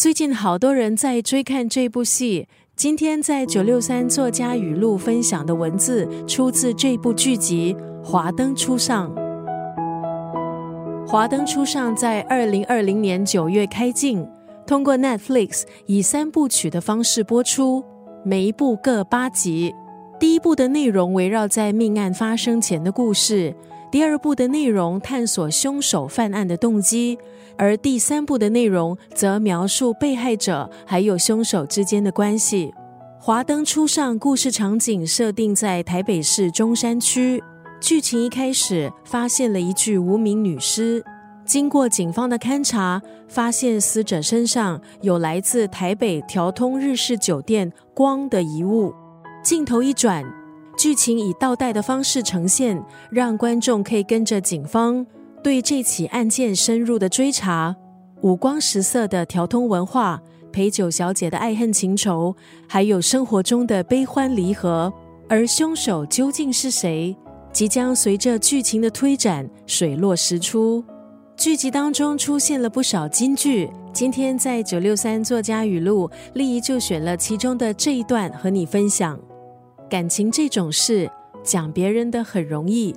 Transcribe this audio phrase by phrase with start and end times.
[0.00, 2.48] 最近好多人在追看这部戏。
[2.74, 9.14] 今天在九六三作家语录分享的文字，出自这部剧集《华灯初上》。
[11.06, 14.26] 《华灯初上》在二零二零年九月开镜，
[14.66, 17.84] 通过 Netflix 以三部曲的方式播出，
[18.24, 19.74] 每一部各八集。
[20.18, 23.54] 第一部的内容围绕在命案发生前的故事。
[23.90, 27.18] 第二部的内容探索凶手犯案的动机，
[27.56, 32.72] 而第三部的内容则描述被害者还有凶手之间的关系。
[33.18, 37.42] 华灯初上，故事场景设定在台北市中山区。
[37.80, 41.04] 剧情一开始发现了一具无名女尸，
[41.44, 48.94] 经过警方的勘查，发现死者身上有来自台北调通日式酒店光的遗物。
[49.42, 50.39] 镜头一转。
[50.80, 55.04] 剧情以倒带的方式呈现，让观众可以跟着警方
[55.42, 57.76] 对这起案件深入的追查，
[58.22, 60.18] 五光十色的调通文化、
[60.50, 62.34] 陪酒小姐的爱恨情仇，
[62.66, 64.90] 还有生活中的悲欢离合。
[65.28, 67.14] 而凶手究竟是谁，
[67.52, 70.82] 即将随着剧情的推展水落石出。
[71.36, 79.20] 剧集当中出现了不少金句，今天在九六三作家语录，丽姨就选了其中的这一段和你分享。
[79.90, 81.10] 感情这种事，
[81.42, 82.94] 讲别人的很容易，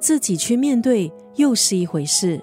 [0.00, 2.40] 自己去面对又是一回事。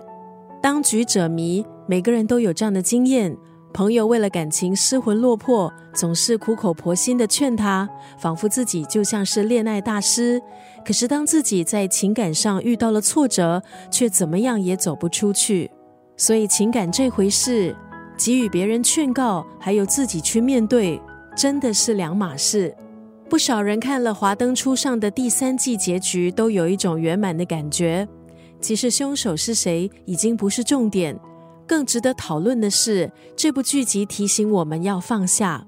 [0.62, 3.36] 当局者迷，每个人都有这样的经验。
[3.74, 10.40] 朋友为了感情失魂落魄，总是苦口婆心的劝他，仿佛自己就像是恋爱大师。
[10.86, 15.72] 可是当自己在情感上遇到了挫折，却怎么样也走不出去。
[16.16, 17.76] 所以情感这回事，
[18.16, 21.02] 给予别人劝告，还有自己去面对，
[21.36, 22.76] 真的是两码事。
[23.30, 28.08] 不少人看了《华灯初上》的第三季结局，都有一种圆满的感觉。
[28.62, 31.20] 其实凶手是谁已经不是重点，
[31.68, 35.68] 更值得讨论的是，这部剧集提醒我们要放下。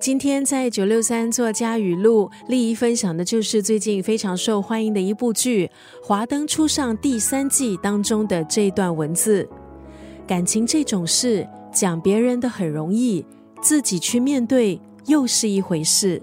[0.00, 5.66] 今天在九六三作家语录，丽姨分享的就是最近非常受欢迎的一部剧
[6.04, 9.48] 《华灯初上》第三季当中的这一段文字：
[10.26, 13.24] 感情这种事，讲别人的很容易，
[13.62, 16.20] 自己去面对又是一回事。